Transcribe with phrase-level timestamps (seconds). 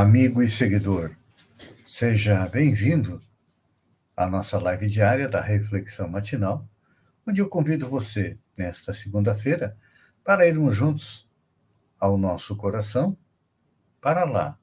[0.00, 1.16] amigo e seguidor.
[1.86, 3.22] Seja bem-vindo
[4.14, 6.68] à nossa live diária da Reflexão Matinal,
[7.26, 9.74] onde eu convido você, nesta segunda-feira,
[10.22, 11.26] para irmos juntos
[11.98, 13.16] ao nosso coração,
[13.98, 14.58] para lá,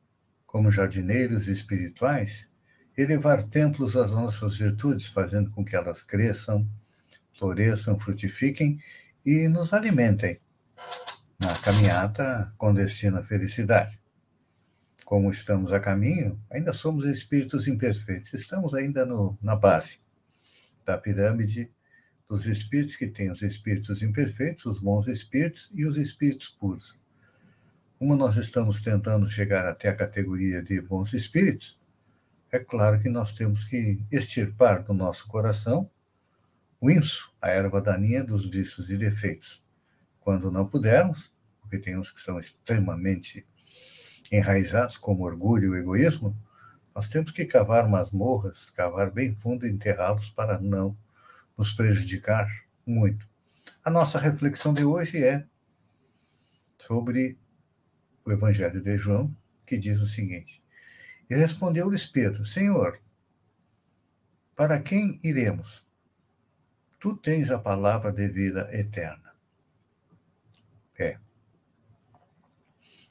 [0.46, 2.48] como jardineiros espirituais,
[2.96, 6.70] elevar templos às nossas virtudes, fazendo com que elas cresçam,
[7.36, 8.80] floresçam, frutifiquem
[9.26, 10.40] e nos alimentem
[11.40, 14.03] na caminhada com destino à felicidade.
[15.14, 20.00] Como estamos a caminho, ainda somos espíritos imperfeitos, estamos ainda no, na base
[20.84, 21.72] da pirâmide
[22.28, 26.98] dos espíritos, que tem os espíritos imperfeitos, os bons espíritos e os espíritos puros.
[28.00, 31.80] Como nós estamos tentando chegar até a categoria de bons espíritos,
[32.52, 35.88] é claro que nós temos que extirpar do nosso coração
[36.82, 39.64] o inso, a erva daninha dos vícios e defeitos.
[40.20, 43.46] Quando não pudermos, porque tem uns que são extremamente
[44.34, 46.36] enraizados, como orgulho e egoísmo,
[46.96, 50.98] nós temos que cavar masmorras, cavar bem fundo e enterrá-los para não
[51.56, 52.48] nos prejudicar
[52.86, 53.28] muito.
[53.86, 55.46] A nossa reflexão de hoje é
[56.80, 57.38] sobre
[58.26, 59.36] o Evangelho de João,
[59.68, 60.64] que diz o seguinte:
[61.30, 62.98] E respondeu-lhes Pedro: Senhor,
[64.56, 65.86] para quem iremos?
[67.00, 69.36] Tu tens a palavra de vida eterna.
[70.98, 71.20] É.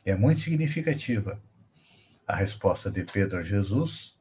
[0.05, 1.41] É muito significativa
[2.27, 4.19] a resposta de Pedro a Jesus,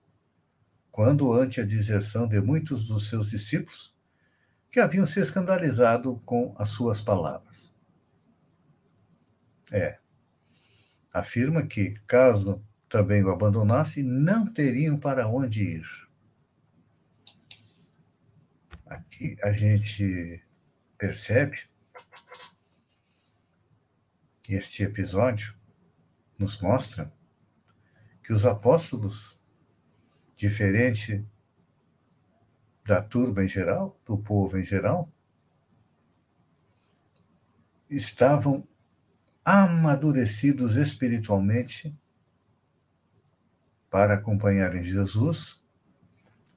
[0.92, 3.96] quando, ante a deserção de muitos dos seus discípulos,
[4.70, 7.74] que haviam se escandalizado com as suas palavras.
[9.72, 10.00] É.
[11.14, 15.86] Afirma que, caso também o abandonasse, não teriam para onde ir.
[18.86, 20.44] Aqui a gente
[20.98, 21.64] percebe
[24.50, 25.61] este episódio
[26.42, 27.14] nos mostra
[28.24, 29.40] que os apóstolos,
[30.36, 31.24] diferente
[32.84, 35.08] da turba em geral, do povo em geral,
[37.90, 38.68] estavam
[39.46, 41.96] amadurecidos espiritualmente
[43.90, 45.62] para acompanharem Jesus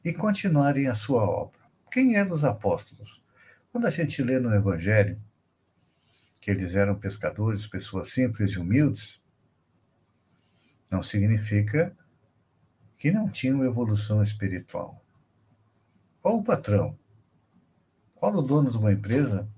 [0.03, 1.61] e continuarem a sua obra.
[1.91, 3.23] Quem eram os apóstolos?
[3.71, 5.21] Quando a gente lê no Evangelho
[6.41, 9.24] que eles eram pescadores, pessoas simples e humildes,
[10.94, 11.93] não significa
[12.97, 15.05] que não tinham evolução espiritual.
[16.22, 16.97] Qual o patrão?
[18.15, 19.50] Qual o dono de uma empresa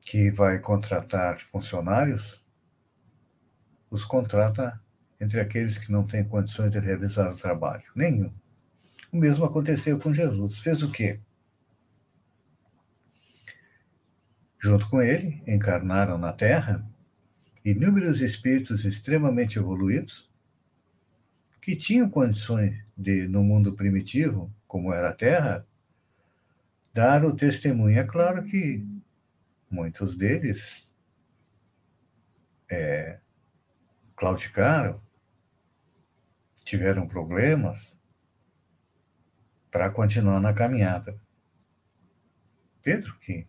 [0.00, 2.46] que vai contratar funcionários?
[3.90, 4.80] Os contrata
[5.20, 7.82] entre aqueles que não têm condições de realizar o trabalho?
[7.96, 8.32] Nenhum.
[9.12, 10.60] O mesmo aconteceu com Jesus.
[10.60, 11.18] Fez o quê?
[14.56, 16.88] Junto com ele, encarnaram na Terra
[17.64, 20.30] inúmeros espíritos extremamente evoluídos
[21.60, 25.66] que tinham condições de, no mundo primitivo, como era a Terra,
[26.92, 27.98] dar o testemunho.
[27.98, 28.86] É claro que
[29.70, 30.94] muitos deles
[32.70, 33.20] é,
[34.16, 35.00] claudicaram,
[36.64, 37.98] tiveram problemas
[39.70, 41.20] para continuar na caminhada.
[42.82, 43.46] Pedro, que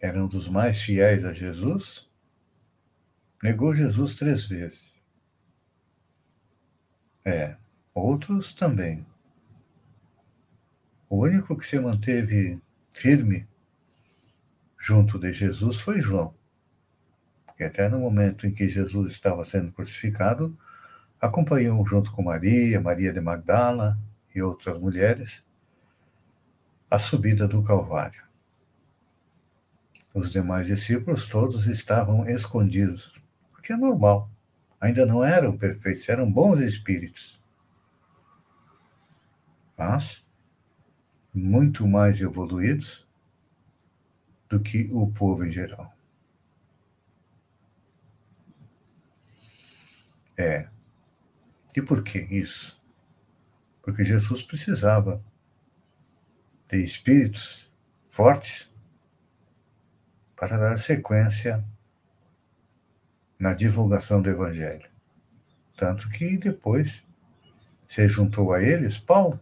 [0.00, 2.09] era um dos mais fiéis a Jesus,
[3.42, 4.94] negou Jesus três vezes.
[7.24, 7.56] É,
[7.94, 9.06] outros também.
[11.08, 13.48] O único que se manteve firme
[14.78, 16.34] junto de Jesus foi João,
[17.56, 20.56] que até no momento em que Jesus estava sendo crucificado,
[21.20, 23.98] acompanhou junto com Maria, Maria de Magdala
[24.34, 25.44] e outras mulheres
[26.90, 28.22] a subida do Calvário.
[30.12, 33.20] Os demais discípulos todos estavam escondidos,
[33.60, 34.30] porque é normal.
[34.80, 37.38] Ainda não eram perfeitos, eram bons espíritos.
[39.76, 40.26] Mas
[41.32, 43.06] muito mais evoluídos
[44.48, 45.94] do que o povo em geral.
[50.36, 50.68] É.
[51.76, 52.80] E por que isso?
[53.82, 55.22] Porque Jesus precisava
[56.68, 57.70] de espíritos
[58.08, 58.70] fortes
[60.34, 61.62] para dar sequência
[63.40, 64.86] na divulgação do Evangelho.
[65.74, 67.06] Tanto que depois
[67.88, 69.40] se juntou a eles Paulo,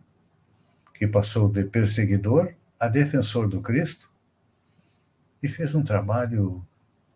[0.95, 4.09] que passou de perseguidor a defensor do Cristo
[5.43, 6.65] e fez um trabalho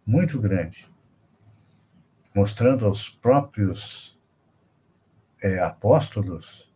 [0.04, 0.90] muito grande,
[2.34, 4.18] mostrando aos próprios
[5.40, 6.68] é, apóstolos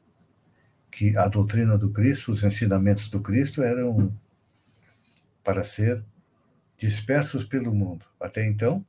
[0.90, 4.16] que a doutrina do Cristo, os ensinamentos do Cristo eram
[5.42, 6.02] para ser
[6.76, 8.06] dispersos pelo mundo.
[8.20, 8.84] Até então,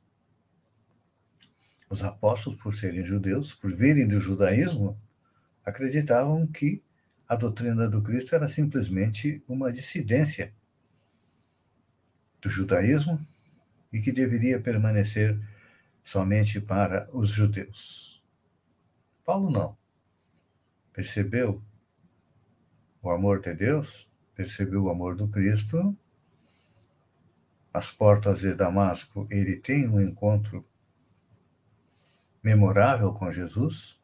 [1.90, 4.98] os apóstolos, por serem judeus, por virem do judaísmo,
[5.64, 6.82] acreditavam que
[7.28, 10.54] a doutrina do Cristo era simplesmente uma dissidência
[12.40, 13.20] do judaísmo
[13.92, 15.38] e que deveria permanecer
[16.02, 18.22] somente para os judeus.
[19.24, 19.76] Paulo não.
[20.92, 21.62] Percebeu
[23.02, 25.96] o amor de Deus, percebeu o amor do Cristo.
[27.72, 30.64] As portas de Damasco, ele tem um encontro
[32.48, 34.00] memorável com Jesus.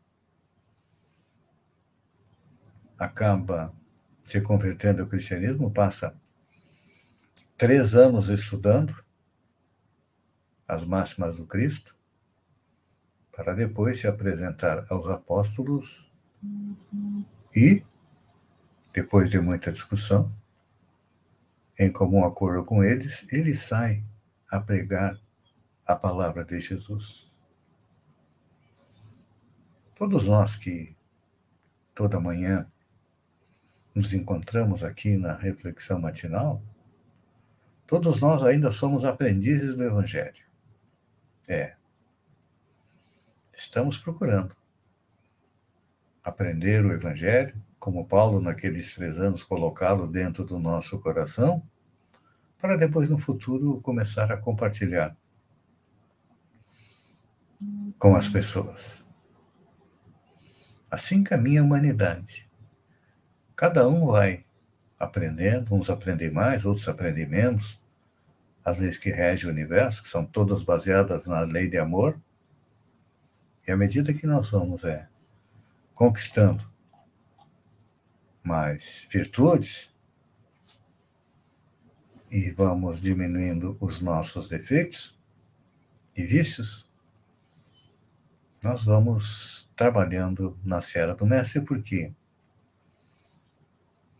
[2.98, 3.74] Acaba
[4.22, 6.14] se convertendo ao cristianismo, passa
[7.56, 9.02] três anos estudando
[10.68, 11.96] as máximas do Cristo,
[13.34, 16.06] para depois se apresentar aos apóstolos
[17.56, 17.82] e,
[18.92, 20.30] depois de muita discussão,
[21.78, 24.04] em comum acordo com eles, ele sai
[24.50, 25.18] a pregar
[25.86, 27.33] a palavra de Jesus.
[29.94, 30.96] Todos nós que
[31.94, 32.66] toda manhã
[33.94, 36.60] nos encontramos aqui na reflexão matinal,
[37.86, 40.44] todos nós ainda somos aprendizes do Evangelho.
[41.48, 41.76] É.
[43.52, 44.56] Estamos procurando
[46.24, 51.62] aprender o Evangelho, como Paulo, naqueles três anos, colocá-lo dentro do nosso coração,
[52.58, 55.14] para depois, no futuro, começar a compartilhar
[57.98, 59.03] com as pessoas.
[60.94, 62.48] Assim caminha a humanidade.
[63.56, 64.44] Cada um vai
[64.96, 67.82] aprendendo, uns aprendem mais, outros aprendem menos,
[68.64, 72.16] as leis que regem o universo, que são todas baseadas na lei de amor.
[73.66, 75.08] E à medida que nós vamos é,
[75.94, 76.64] conquistando
[78.40, 79.92] mais virtudes
[82.30, 85.18] e vamos diminuindo os nossos defeitos
[86.16, 86.86] e vícios,
[88.64, 92.12] nós vamos trabalhando na seara do Mestre, porque,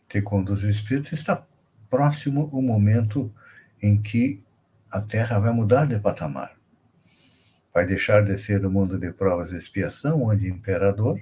[0.09, 1.45] segundo os Espíritos, está
[1.89, 3.33] próximo o momento
[3.81, 4.43] em que
[4.91, 6.55] a Terra vai mudar de patamar.
[7.73, 11.19] Vai deixar de ser o mundo de provas e expiação, onde imperador,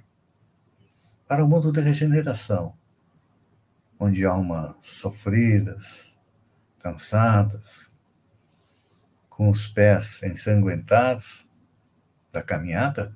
[1.27, 2.77] para o mundo de regeneração,
[3.99, 6.19] onde almas sofridas,
[6.77, 7.91] cansadas,
[9.29, 11.42] com os pés ensanguentados
[12.33, 13.15] da caminhada,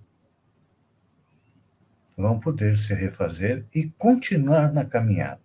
[2.16, 5.42] vão poder se refazer e continuar na caminhada.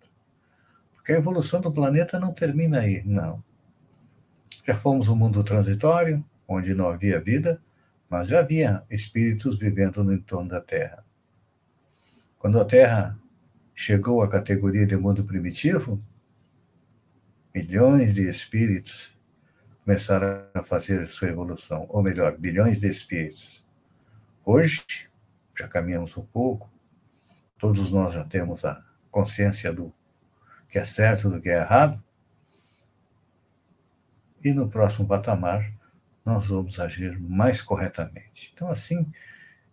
[0.93, 3.43] Porque a evolução do planeta não termina aí, não.
[4.63, 7.61] Já fomos um mundo transitório, onde não havia vida,
[8.09, 11.03] mas já havia espíritos vivendo no entorno da Terra.
[12.37, 13.19] Quando a Terra
[13.73, 16.01] chegou à categoria de mundo primitivo,
[17.53, 19.11] milhões de espíritos
[19.83, 23.62] começaram a fazer sua evolução, ou melhor, bilhões de espíritos.
[24.45, 24.83] Hoje,
[25.57, 26.69] já caminhamos um pouco,
[27.57, 29.93] todos nós já temos a consciência do
[30.67, 32.03] que é certo do que é errado,
[34.43, 35.71] e no próximo patamar
[36.25, 38.51] nós vamos agir mais corretamente.
[38.53, 39.09] Então, assim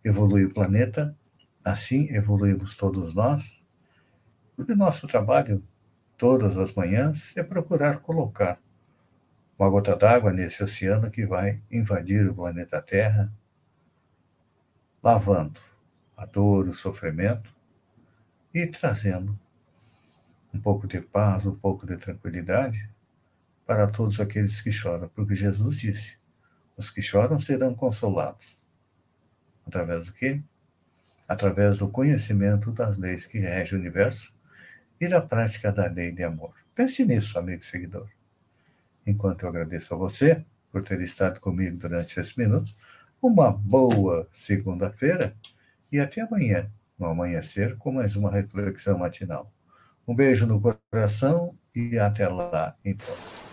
[0.04, 1.16] evolui o planeta,
[1.64, 3.60] assim evoluímos todos nós.
[4.56, 5.66] E nosso trabalho,
[6.16, 8.60] todas as manhãs, é procurar colocar
[9.58, 13.32] uma gota d'água nesse oceano que vai invadir o planeta Terra,
[15.02, 15.58] lavando
[16.16, 17.54] a dor, o sofrimento
[18.52, 19.38] e trazendo
[20.52, 22.90] um pouco de paz, um pouco de tranquilidade
[23.66, 26.18] para todos aqueles que choram, porque Jesus disse:
[26.76, 28.66] os que choram serão consolados.
[29.66, 30.42] Através do quê?
[31.28, 34.34] Através do conhecimento das leis que regem o universo
[35.00, 36.54] e da prática da lei de amor.
[36.74, 38.08] Pense nisso, amigo seguidor.
[39.06, 42.76] Enquanto eu agradeço a você por ter estado comigo durante esses minutos,
[43.22, 45.36] uma boa segunda-feira
[45.92, 49.52] e até amanhã, no amanhecer, com mais uma reflexão matinal.
[50.08, 53.49] Um beijo no coração e até lá, então.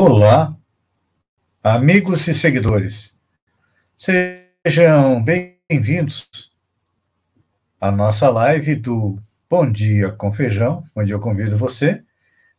[0.00, 0.56] Olá,
[1.60, 3.12] amigos e seguidores.
[3.96, 6.52] Sejam bem-vindos
[7.80, 9.18] à nossa live do
[9.50, 12.04] Bom Dia com Feijão, onde eu convido você,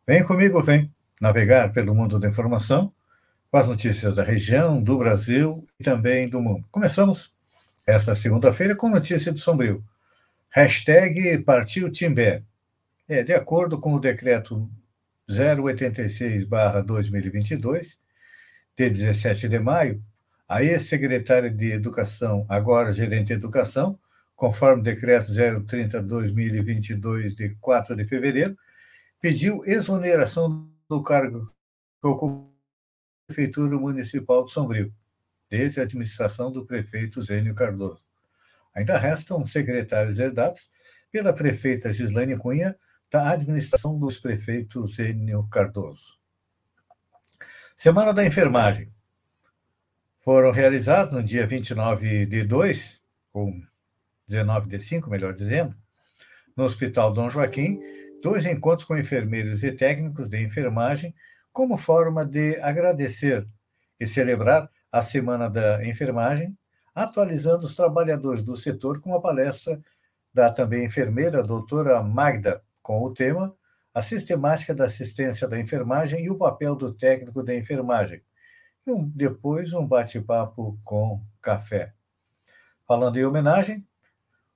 [0.06, 2.92] vem comigo, vem navegar pelo mundo da informação,
[3.50, 6.66] com as notícias da região, do Brasil e também do mundo.
[6.70, 7.34] Começamos
[7.88, 9.82] esta segunda-feira com notícia do Sombrio.
[10.50, 12.44] Hashtag Partiu Timbé.
[13.08, 14.70] É, de acordo com o decreto
[15.30, 18.00] 086-2022,
[18.76, 20.04] de 17 de maio,
[20.48, 24.00] a ex-secretária de Educação, agora gerente de Educação,
[24.36, 28.58] conforme o decreto 030-2022, de 4 de fevereiro,
[29.22, 31.44] pediu exoneração do cargo
[32.02, 32.50] que ocupa a
[33.28, 34.92] Prefeitura Municipal de Sombrio,
[35.50, 38.04] desde a administração do prefeito Zênio Cardoso.
[38.74, 40.70] Ainda restam secretários herdados
[41.12, 42.76] pela prefeita Gislaine Cunha,
[43.12, 46.20] da administração dos prefeitos Enio Cardoso.
[47.76, 48.94] Semana da Enfermagem.
[50.20, 53.02] Foram realizados no dia 29 de 2,
[53.34, 53.52] ou
[54.28, 55.76] 19 de 5, melhor dizendo,
[56.56, 57.82] no Hospital Dom Joaquim,
[58.22, 61.16] dois encontros com enfermeiros e técnicos de enfermagem,
[61.52, 63.44] como forma de agradecer
[64.00, 66.56] e celebrar a Semana da Enfermagem,
[66.94, 69.82] atualizando os trabalhadores do setor com uma palestra
[70.32, 73.56] da também enfermeira doutora Magda com o tema
[73.94, 78.22] A Sistemática da Assistência da Enfermagem e o Papel do Técnico da Enfermagem.
[78.86, 81.94] E um, depois um bate-papo com café.
[82.88, 83.86] Falando em homenagem,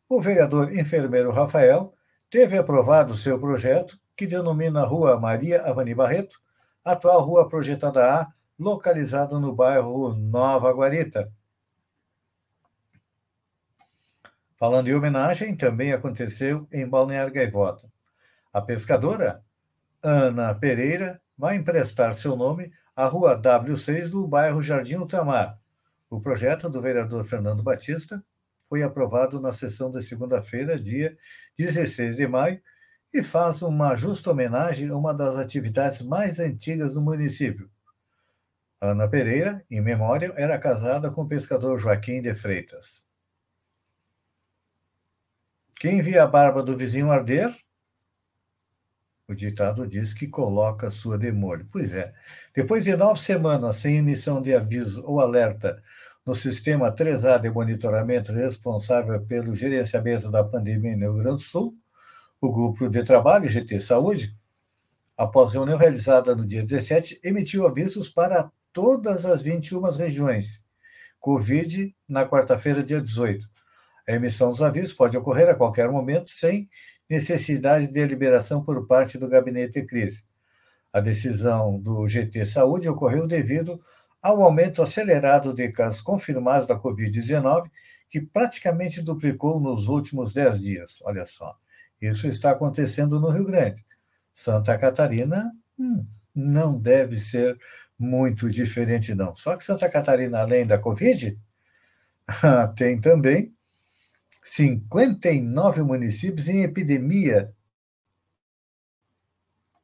[0.09, 1.93] o vereador enfermeiro Rafael
[2.29, 6.39] teve aprovado seu projeto, que denomina Rua Maria Avani Barreto,
[6.83, 11.31] atual Rua Projetada A, localizada no bairro Nova Guarita.
[14.57, 17.92] Falando em homenagem, também aconteceu em Balneário Gaivota.
[18.53, 19.43] A pescadora
[20.03, 25.59] Ana Pereira vai emprestar seu nome à Rua W6 do bairro Jardim Ultramar.
[26.07, 28.23] O projeto do vereador Fernando Batista
[28.69, 31.17] foi aprovado na sessão de segunda-feira, dia
[31.57, 32.61] 16 de maio,
[33.11, 37.71] e faz uma justa homenagem a uma das atividades mais antigas do município.
[38.79, 43.03] Ana Pereira, em memória, era casada com o pescador Joaquim de Freitas.
[45.79, 47.51] Quem via a barba do vizinho arder,
[49.27, 51.67] o ditado diz que coloca sua demônio.
[51.71, 52.13] Pois é.
[52.55, 55.81] Depois de nove semanas sem emissão de aviso ou alerta
[56.25, 61.75] no sistema 3A de monitoramento responsável pelo gerenciamento da pandemia no Rio Grande do Sul,
[62.39, 64.35] o grupo de trabalho GT Saúde,
[65.17, 70.63] após reunião realizada no dia 17, emitiu avisos para todas as 21 regiões.
[71.19, 73.47] Covid na quarta-feira, dia 18.
[74.07, 76.69] A emissão dos avisos pode ocorrer a qualquer momento sem
[77.09, 80.23] necessidade de deliberação por parte do gabinete de crise.
[80.91, 83.79] A decisão do GT Saúde ocorreu devido
[84.21, 87.69] ao aumento acelerado de casos confirmados da Covid-19,
[88.09, 90.99] que praticamente duplicou nos últimos 10 dias.
[91.03, 91.55] Olha só,
[92.01, 93.83] isso está acontecendo no Rio Grande.
[94.33, 97.57] Santa Catarina hum, não deve ser
[97.97, 99.35] muito diferente, não.
[99.35, 101.37] Só que Santa Catarina, além da Covid,
[102.75, 103.53] tem também
[104.43, 107.53] 59 municípios em epidemia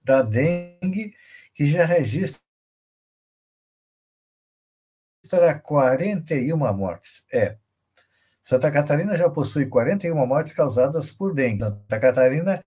[0.04, 1.14] da dengue,
[1.54, 2.40] que já registra
[5.64, 7.26] 41 mortes.
[7.32, 7.58] É.
[8.42, 11.64] Santa Catarina já possui 41 mortes causadas por dengue.
[11.64, 12.64] Santa Catarina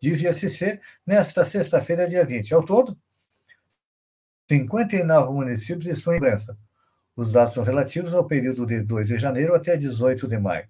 [0.00, 2.54] devia se ser nesta sexta-feira, dia 20.
[2.54, 2.96] Ao todo,
[4.48, 6.56] 59 municípios estão em doença.
[7.16, 10.68] Os dados são relativos ao período de 2 de janeiro até 18 de maio.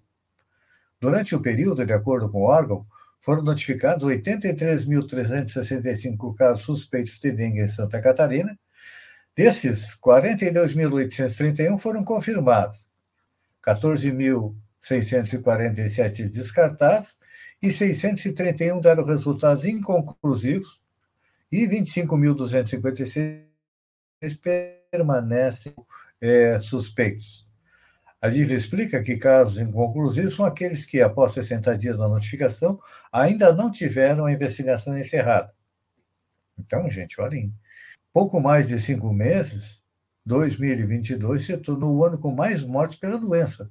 [1.01, 2.85] Durante o período, de acordo com o órgão,
[3.21, 8.59] foram notificados 83.365 casos suspeitos de dengue em Santa Catarina.
[9.37, 12.89] Desses, 42.831 foram confirmados,
[13.65, 17.17] 14.647 descartados
[17.63, 20.81] e 631 deram resultados inconclusivos
[21.51, 23.47] e 25.256
[24.91, 25.75] permanecem
[26.21, 27.48] é, suspeitos.
[28.21, 32.81] A DIV explica que casos inconclusivos são aqueles que, após 60 dias da notificação,
[33.13, 35.55] ainda não tiveram a investigação encerrada.
[36.59, 37.55] Então, gente, olhem,
[38.13, 39.85] pouco mais de cinco meses,
[40.27, 43.71] 2022 se tornou o ano com mais mortes pela doença,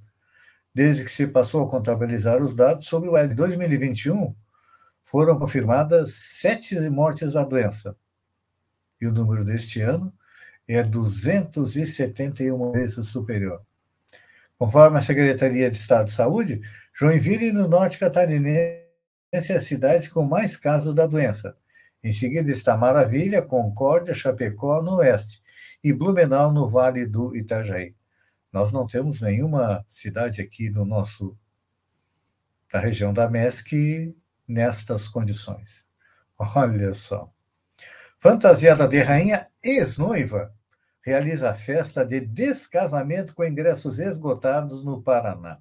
[0.74, 3.18] desde que se passou a contabilizar os dados sobre o.
[3.18, 4.34] Em 2021,
[5.04, 7.98] foram confirmadas sete mortes da doença.
[9.02, 10.14] E o número deste ano
[10.66, 13.67] é 271 vezes superior.
[14.58, 16.62] Conforme a Secretaria de Estado de Saúde,
[16.94, 18.88] Joinville, no norte catarinense,
[19.32, 21.56] é a cidade com mais casos da doença.
[22.04, 25.42] Em seguida está Maravilha, Concórdia, Chapecó no oeste
[25.84, 27.96] e Blumenau no Vale do Itajaí.
[28.52, 31.38] Nós não temos nenhuma cidade aqui no nosso
[32.74, 34.16] na região da MESC
[34.48, 35.86] nestas condições.
[36.56, 37.32] Olha só.
[38.18, 40.54] Fantasiada de rainha ex-noiva
[41.08, 45.58] realiza a festa de descasamento com ingressos esgotados no Paraná.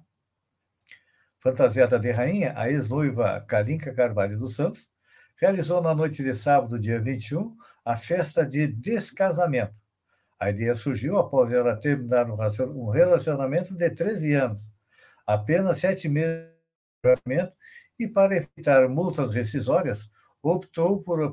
[1.39, 4.91] Fantasiada de rainha, a ex-noiva Kalinka Carvalho dos Santos
[5.39, 9.79] realizou na noite de sábado, dia 21, a festa de descasamento.
[10.37, 14.69] A ideia surgiu após ela terminar um relacionamento de 13 anos,
[15.25, 17.55] apenas sete meses de relacionamento,
[17.97, 20.11] e para evitar multas rescisórias,
[20.41, 21.31] optou por,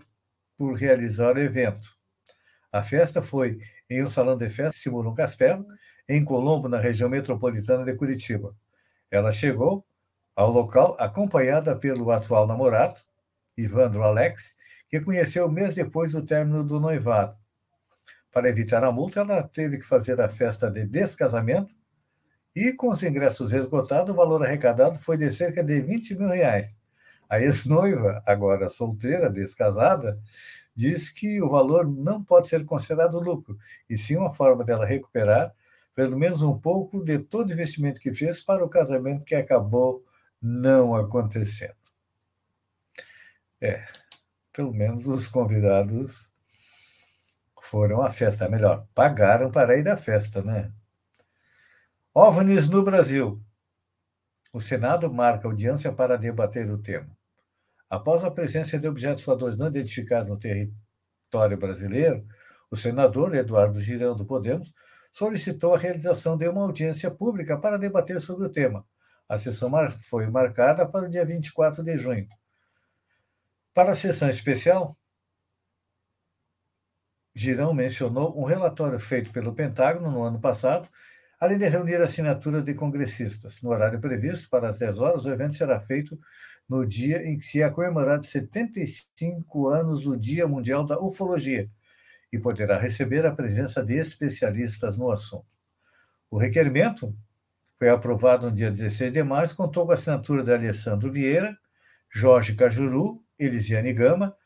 [0.57, 1.94] por realizar o evento.
[2.75, 5.65] A festa foi em um salão de festa simula um castelo,
[6.09, 8.53] em Colombo, na região metropolitana de Curitiba.
[9.09, 9.87] Ela chegou
[10.35, 12.99] ao local acompanhada pelo atual namorado,
[13.57, 14.57] Ivandro Alex,
[14.89, 17.39] que conheceu mês depois do término do noivado.
[18.33, 21.73] Para evitar a multa, ela teve que fazer a festa de descasamento
[22.57, 26.77] e, com os ingressos esgotados, o valor arrecadado foi de cerca de 20 mil reais.
[27.31, 30.21] A ex-noiva, agora solteira, descasada,
[30.75, 35.55] diz que o valor não pode ser considerado lucro, e sim uma forma dela recuperar
[35.95, 40.05] pelo menos um pouco de todo o investimento que fez para o casamento que acabou
[40.43, 41.77] não acontecendo.
[43.61, 43.87] É,
[44.53, 46.29] pelo menos os convidados
[47.63, 50.71] foram à festa, melhor, pagaram para ir à festa, né?
[52.13, 53.43] OVNIs no Brasil.
[54.53, 57.17] O Senado marca audiência para debater o tema.
[57.95, 62.27] Após a presença de objetos voadores não identificados no território brasileiro,
[62.69, 64.75] o senador Eduardo Girão do Podemos
[65.13, 68.85] solicitou a realização de uma audiência pública para debater sobre o tema.
[69.29, 69.71] A sessão
[70.01, 72.27] foi marcada para o dia 24 de junho.
[73.73, 74.99] Para a sessão especial,
[77.33, 80.89] Girão mencionou um relatório feito pelo Pentágono no ano passado,
[81.41, 83.61] além de reunir assinaturas de congressistas.
[83.63, 86.19] No horário previsto, para as 10 horas, o evento será feito
[86.69, 91.69] no dia em que se é comemorado 75 anos do Dia Mundial da Ufologia
[92.33, 95.47] e poderá receber a presença de especialistas no assunto.
[96.31, 97.15] O requerimento
[97.79, 101.57] foi aprovado no dia 16 de março, contou com a assinatura de Alessandro Vieira,
[102.11, 104.37] Jorge Cajuru, Elisiane Gama,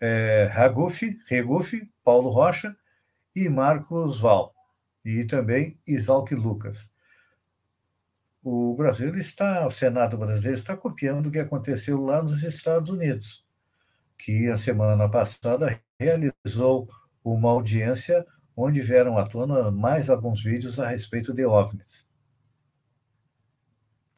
[0.00, 2.76] é, Ragufi, Regufi, Paulo Rocha
[3.34, 4.51] e Marcos Val,
[5.04, 6.92] e também Isalque Lucas
[8.42, 13.46] o Brasil está, o Senado brasileiro está copiando o que aconteceu lá nos Estados Unidos,
[14.18, 16.88] que a semana passada realizou
[17.24, 22.08] uma audiência onde vieram à tona mais alguns vídeos a respeito de OVNIs.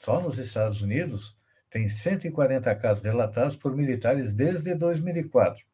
[0.00, 1.36] Só nos Estados Unidos
[1.68, 5.64] tem 140 casos relatados por militares desde 2004.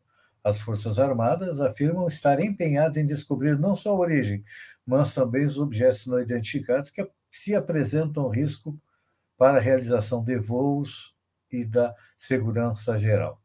[0.42, 4.44] As Forças Armadas afirmam estar empenhadas em descobrir não só a origem,
[4.87, 8.79] mas também os objetos não identificados que se apresentam risco
[9.37, 11.14] para a realização de voos
[11.50, 13.40] e da segurança geral.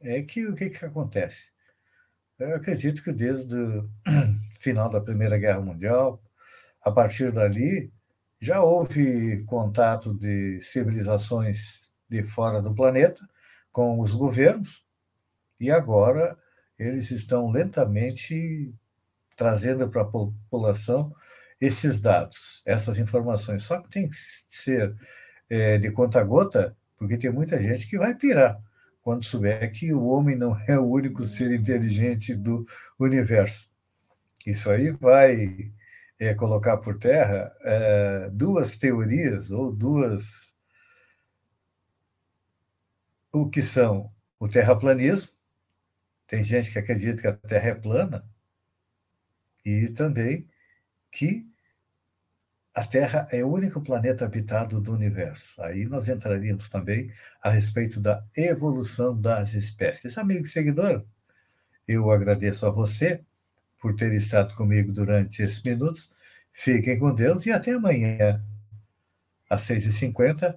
[0.00, 1.50] É que o que, que acontece?
[2.38, 3.90] Eu acredito que desde o
[4.58, 6.22] final da Primeira Guerra Mundial,
[6.82, 7.92] a partir dali,
[8.40, 13.20] já houve contato de civilizações de fora do planeta
[13.70, 14.86] com os governos,
[15.60, 16.36] e agora
[16.78, 18.74] eles estão lentamente
[19.36, 21.14] trazendo para a população
[21.60, 23.62] esses dados, essas informações.
[23.62, 24.16] Só que tem que
[24.48, 24.96] ser
[25.48, 28.60] é, de conta gota, porque tem muita gente que vai pirar
[29.02, 32.64] quando souber que o homem não é o único ser inteligente do
[32.98, 33.68] universo.
[34.46, 35.72] Isso aí vai
[36.18, 40.54] é, colocar por terra é, duas teorias ou duas.
[43.32, 45.30] O que são o terraplanismo,
[46.30, 48.24] tem gente que acredita que a Terra é plana,
[49.66, 50.48] e também
[51.10, 51.44] que
[52.72, 55.60] a Terra é o único planeta habitado do universo.
[55.60, 57.10] Aí nós entraríamos também
[57.42, 60.16] a respeito da evolução das espécies.
[60.16, 61.04] Amigo e seguidor,
[61.86, 63.24] eu agradeço a você
[63.80, 66.12] por ter estado comigo durante esses minutos.
[66.52, 68.40] Fiquem com Deus e até amanhã,
[69.48, 70.56] às 6h50,